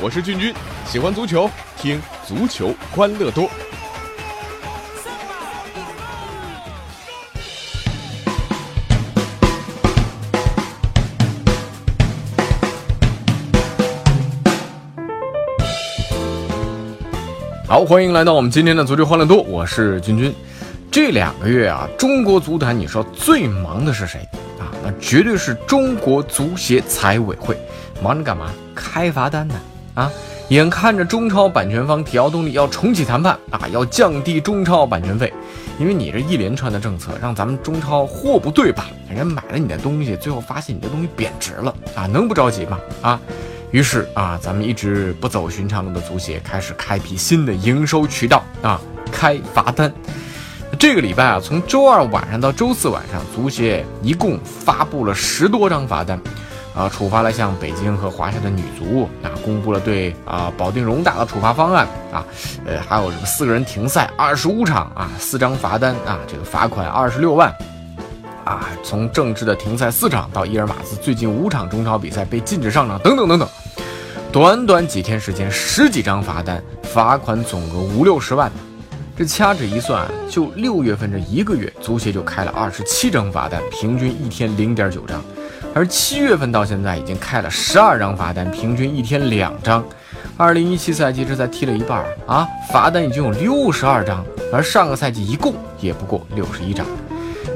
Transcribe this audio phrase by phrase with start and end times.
[0.00, 0.54] 我是俊君，
[0.86, 3.50] 喜欢足球，听足球欢乐多。
[17.66, 20.32] 好，欢迎来到我们今天的足球欢乐多，我是君君。
[20.90, 24.20] 这两个月啊，中国足坛你说最忙的是谁？
[25.00, 27.56] 绝对是中国足协财委会，
[28.02, 28.50] 忙着干嘛？
[28.74, 29.54] 开罚单呢？
[29.94, 30.10] 啊，
[30.48, 35.32] 眼看着中超版权方提奥动力要重启谈判啊，要降低中超版权费，
[35.78, 42.78] 因为你这一连串的政策，让咱们中超货不对版，人买了你的东西，最后发现你的东西贬值了啊，能不着急吗？
[43.02, 43.20] 啊？
[43.70, 48.80] 于是啊，咱们一直不走寻常路的足协开始开辟新的营收渠道啊，
[49.12, 49.92] 开罚单。
[50.78, 56.20] 这个礼拜啊，从周二晚上到周四晚上，足协一共发布了十多张罚单，
[56.72, 62.24] 啊，处罚了像北京和华夏的女足，啊，公布了对啊保定容大的处罚方案啊，
[62.64, 67.52] 呃，还有这个四个人停赛二十五场啊，四张罚单啊，这个罚款二十六万。
[68.44, 73.48] 啊，从正式的停赛四场到伊尔马兹最近五场中超比赛被禁止上场，等等等等，
[74.30, 78.50] 短短几天时间，十几张罚单，罚款总额五六十万。
[79.18, 85.20] 这掐指一算，就六月份这一个月，足协就开了二十七张罚单，平均一天零点九张。
[85.74, 89.84] 而七月份到现在已经开了十二张罚单，平均一天两张。
[90.36, 96.86] 二零一七赛季这才踢了一半啊，罚单已经有六十二张，而上个赛季一共也不过六十一张。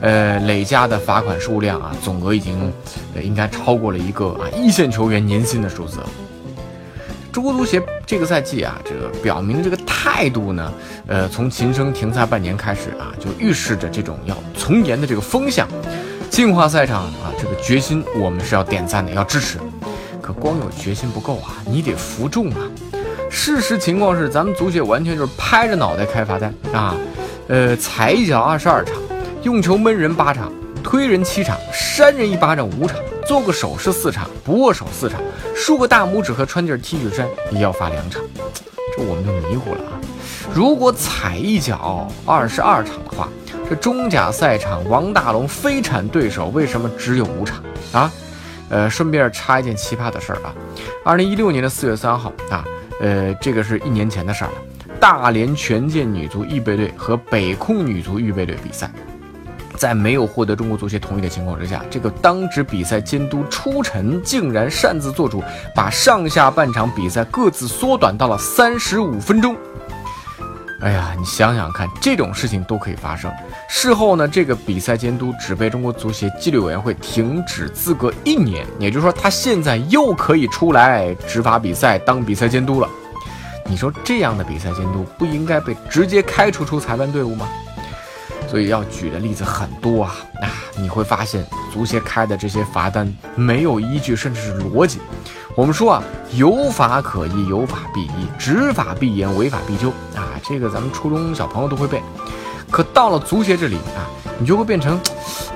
[0.00, 2.72] 呃，累加的罚款数量啊，总额已经，
[3.22, 5.98] 应该超过了一个啊一线球员年薪的数字。
[7.30, 10.72] 中国足协这个赛季啊，这个表明这个态度呢，
[11.06, 15.68] 呃，从秦升停赛半年开始啊，就预示着这种要从严的这个风向，
[16.30, 19.58] 净化赛场啊，这个决心我们是要点赞的，要支持。
[20.22, 22.56] 可光有决心不够啊，你得服众啊。
[23.28, 26.96] 事实情况是，咱们足协完全就是拍着脑袋开罚单啊，
[27.48, 28.94] 呃，踩一脚二十二场。
[29.42, 30.50] 用球闷人八场，
[30.82, 35.20] 推人七场，扇人一巴掌五场，做个手势四场，不握手四场，
[35.54, 38.22] 竖个大拇指和穿件 T 恤衫也要罚两场，
[38.96, 40.00] 这我们就迷糊了啊！
[40.54, 43.28] 如果踩一脚二十二场的话，
[43.68, 47.62] 这中甲赛场王大龙非铲对手为什么只有五场
[47.92, 48.10] 啊？
[48.68, 50.54] 呃，顺便插一件奇葩的事儿啊，
[51.04, 52.64] 二零一六年的四月三号啊，
[53.00, 54.54] 呃，这个是一年前的事儿了，
[55.00, 58.90] 大连权健女足预备队和北控女足预备队比赛。
[59.80, 65.42] 在没有获得中国足协同意的情况之下，这个当值比赛监督初晨竟然擅自做主，
[65.74, 69.56] 把上下半场比赛各自缩短到了三十五分钟。
[70.82, 73.32] 哎呀，你想想看，这种事情都可以发生。
[73.70, 82.88] 事后呢，这个比赛监督只被中国足协纪律委员会停止资格一年，也就是说，他现在又可以出来执法比赛，当比赛监督了。
[83.64, 87.48] 你说这样的比赛监督不应该被直接开除出裁判队伍吗？
[88.50, 94.98] 所以要举的例子很多啊，啊，你会发现足协开的这些罚单没有依据，甚至是逻辑。
[95.54, 96.02] 我们说啊，
[96.32, 102.02] 有法可依，有法必依，执法必严，违法必究啊，这个咱们初中小朋友都会背。
[102.72, 104.98] 可到了足协这里啊，你就会变成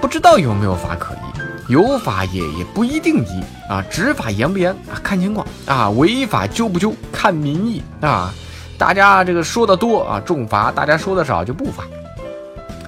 [0.00, 8.34] 不知道有没有法可依，有法也也不一定依啊，执法严不严啊，看情况啊，违法究不究看民意啊，
[8.76, 11.84] 大家这个说的多啊，重罚；大家说的少就不罚。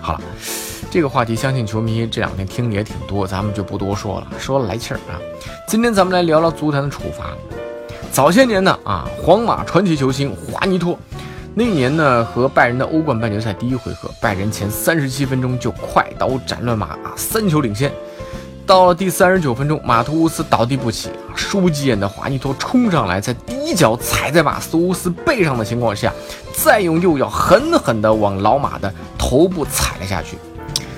[0.02, 0.20] 好了，
[0.90, 5.14] 这个话题相信球迷这两天听的也挺多，咱们就不多说了，说了来气儿啊。
[5.68, 7.26] 今天咱们来聊聊足坛的处罚。
[8.10, 10.98] 早些年呢啊，皇马传奇球星华尼托，
[11.54, 17.90] 那年呢和拜仁的欧冠半决赛第一回合，拜仁前三十七分钟就快刀斩乱麻啊，三球领先。
[18.64, 26.12] 到了第三十九分钟，马图乌斯倒地不起，输急眼的华尼托冲上来，在第一脚踩在马图乌斯背上的情况下，
[26.52, 28.92] 再用右脚狠狠地往老马的
[29.32, 30.36] 头部踩了下去。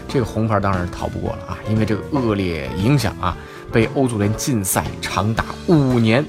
[0.09, 3.37] 这个红牌当然逃不过了啊，因为这个恶劣影响啊，
[3.73, 6.25] 被欧足联禁赛长达五年。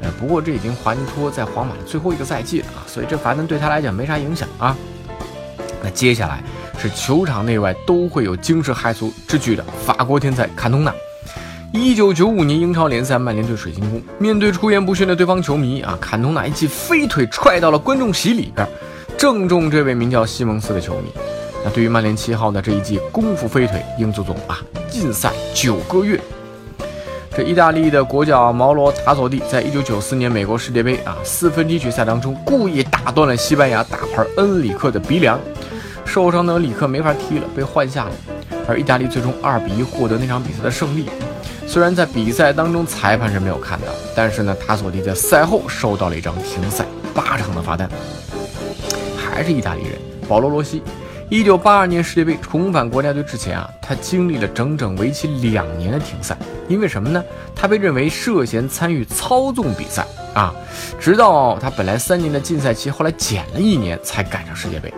[0.00, 4.76] 呃，不过这已经华尼托在皇马的最后一个赛季了啊，所以这罚单对他来讲没啥影响啊。
[5.80, 6.42] 那接下来。
[6.78, 10.92] 是球场内外都会有惊世骇俗之举的法国天才坎通纳。
[11.72, 18.68] 一九九五年英超联赛曼联对水晶宫，面对出言不逊的对方球迷啊，坎通纳一记飞腿踹到了观众席里边，
[19.16, 21.10] 正中这位名叫西蒙斯的球迷。
[21.66, 26.20] 那对于曼联七号的这一记功夫飞腿，英足总啊禁赛九个月。
[27.34, 35.40] 这意大利的国脚毛罗塔索蒂在一九九四年美国世界杯啊四分之一决赛当中，故意打断了西班牙大牌恩里克的鼻梁。
[36.04, 38.12] 受伤的里克没法踢了，被换下了。
[38.68, 41.06] 而意大利最终二比一获得那场比赛的胜利。
[41.66, 47.90] 虽然在比赛当中裁判是没有看到，但是呢，塔索蒂在赛后收到了一张停赛八场的罚单。
[49.16, 49.98] 还是意大利人
[50.28, 50.80] 保罗罗西，
[51.28, 56.36] 一九八二年世界杯重返国家队之前啊，他经历了整整为期两年的停赛，
[56.68, 57.22] 因为什么呢？
[57.52, 60.54] 他被认为涉嫌参与操纵比赛啊。
[61.00, 64.92] 直到他本来三年的禁赛期，后来减了一年才赶上世界杯。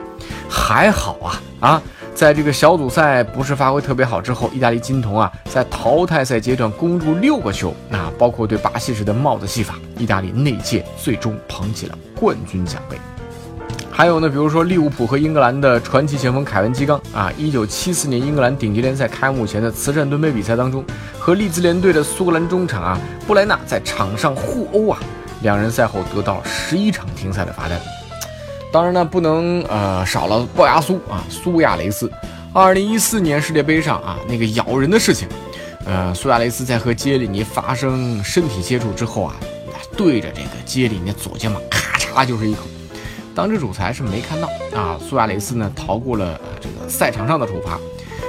[0.50, 1.82] 还好啊啊！
[2.14, 12.98] 在这个小组赛不是发挥特别好之后，意大利金童啊，在淘汰赛阶段攻入六个球，那包括对巴西时的帽子戏法，意大利那届最终捧起了冠军奖杯。
[13.98, 20.84] 还有呢，比如说利物浦和英格兰的传奇前锋凯文基冈啊，一九七四年英格兰顶级联赛开幕前的慈善盾杯比赛当中，
[21.18, 22.96] 和利兹联队的苏格兰中场啊
[23.26, 25.00] 布莱纳在场上互殴啊，
[25.42, 27.76] 两人赛后得到十一场停赛的罚单。
[28.72, 32.08] 当然呢，不能呃少了龅牙苏啊，苏亚雷斯。
[32.52, 35.26] 二零一四年世界杯上啊，那个咬人的事情，
[35.84, 39.34] 呃，苏亚雷斯在和杰里尼发生身体接触之后啊，
[39.96, 42.60] 对着这个杰里尼左肩膀咔嚓就是一口。
[43.38, 47.78] 当值主裁是没看到啊，苏亚雷斯呢逃过了这个赛场上的处罚。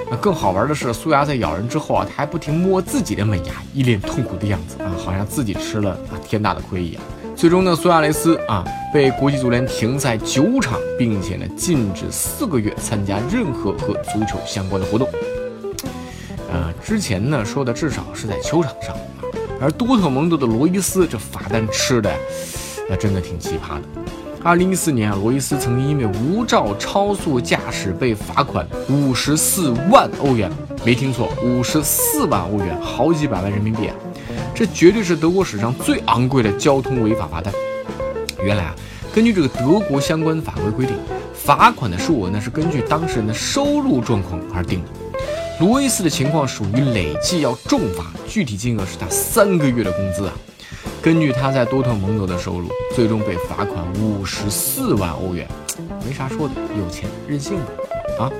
[0.07, 7.01] 那更好玩的是，苏亚在咬人之后啊，他还不停摸自己的门牙，一脸痛苦的样子啊，好像自己吃了啊天大的亏一样。
[7.35, 8.63] 最终呢，苏亚雷斯啊
[8.93, 15.09] 被国际足联停赛九场，并且呢禁止四个月参加任何和足球相关的活动。
[16.51, 18.95] 呃，之前呢说的至少是在球场上，
[19.59, 22.15] 而多特蒙德的罗伊斯这罚单吃的，
[22.87, 23.87] 那真的挺奇葩的。
[24.41, 30.49] 二零一四年，罗伊斯曾经因为无照超速驾驶被罚款五十四万欧元，
[30.85, 33.95] 没听错，五十四万欧元，好几百万人民币啊。
[34.55, 37.53] 这绝对是德国史上最昂贵的交通违法罚单。
[38.41, 38.75] 原来啊，
[39.13, 40.95] 根据这个德国相关法规规定，
[41.33, 44.89] 罚款的数额呢是根据当事人的收入状况而定的。
[45.59, 50.33] 罗伊斯的情况属于累计要重罚，具体金额是他三个月的工资啊。
[51.01, 55.47] 根据他在多特蒙德的收入，最终被罚款五十四万欧元。
[56.05, 57.57] 没啥说的，有钱任性
[58.17, 58.31] 吧，啊。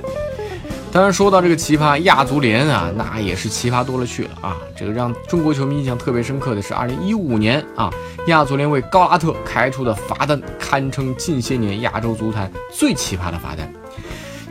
[0.92, 4.56] 当然，说到这个奇葩亚足联啊，那也是奇葩多了去了啊！
[4.76, 7.88] 这个让中国球迷印象特别深刻的是，二零一五年啊，
[8.26, 13.72] 亚足联为高拉特开出的罚单堪称近些年亚洲足坛最奇葩的罚单。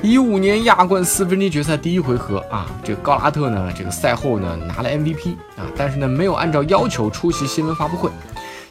[0.02, 8.10] 一五年亚冠四分之一决赛第一回合啊，这个高拉特呢，这个赛后呢拿了 MVP 啊，但是呢没有按照要求出席新闻发布会，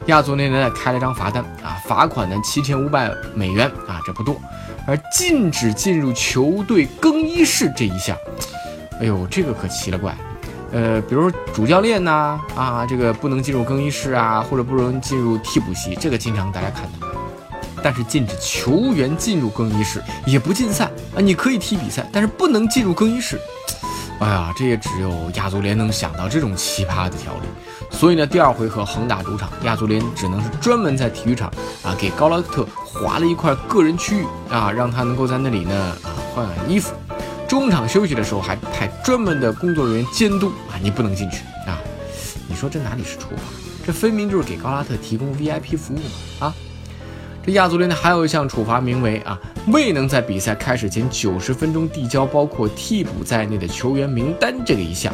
[0.07, 4.41] 亚足联呢开了张罚单啊，罚款呢七千五百美元啊，这不多。
[4.87, 8.17] 而禁止进入球队更衣室这一项，
[8.99, 10.17] 哎呦，这个可奇了怪。
[10.73, 17.08] 呃，比如主教练呐，啊，这个不能进入更衣室啊，或者不能进入替补席，这个经常大家看到。
[17.83, 20.85] 但是禁止球员进入更衣室，也不禁赛
[21.15, 23.41] 啊，你可以踢比赛，但是不能进入更衣室。
[24.21, 27.49] 哎呀，这也只有亚足联能想到这种奇葩的条例。
[27.91, 31.49] 所以呢，第二回合恒大主场，亚足联只能是专门在体育场
[31.85, 36.93] 啊给高拉特划了一块个人区域啊，让他能够在那里呢啊换换衣服。
[37.47, 41.79] 中场休息的时候还派专门的工作人员监督啊，你不能进去啊。
[42.49, 43.43] 你说这哪里是处罚？
[43.87, 46.55] 这分明就是给高拉特提供 VIP 服务嘛啊！
[47.53, 55.13] 亚足联呢还有一项处罚，名为啊未能在比赛开始前九十分钟递交包括替补在内的球员名单这个一项。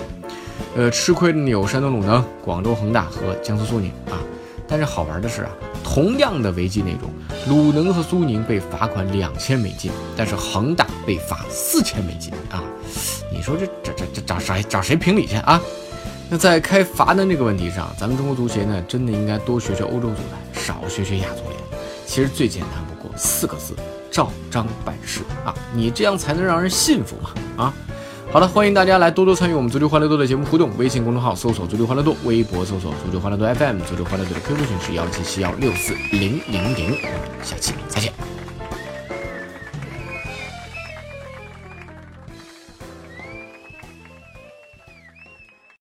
[0.77, 4.19] 呃，吃亏的有山东鲁能、广州恒大和江苏苏宁啊。
[4.67, 5.51] 但是好玩的是啊，
[5.85, 7.11] 同样的违纪内容，
[7.49, 12.65] 鲁能和苏宁被罚款两千美金，但是恒大被罚四千美金啊。
[13.31, 15.61] 你说这这这这找谁找谁评理去啊？
[16.31, 21.54] 那在开罚单这个问题上，咱们中国足协呢，真的应该多学学欧洲足坛，少学学亚足联。
[22.15, 23.75] 其实最简单不过四个字：
[24.09, 25.53] 照章办事啊。
[25.75, 27.75] 你这样才能让人信服嘛啊。
[28.31, 30.71] 好了，欢迎大家来多多参与我们足球欢乐多的节目互动。
[30.79, 36.97] 微信公众号搜索“足球欢乐多”，微博搜索“足球欢乐多 FM”，足球欢乐多的 QQ 群是幺七七幺六四零零零。
[37.43, 38.34] 下期再见。